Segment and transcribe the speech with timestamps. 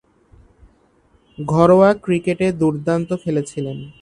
[1.37, 3.77] ঘরোয়া ক্রিকেটে দূর্দান্ত খেলেছিলেন।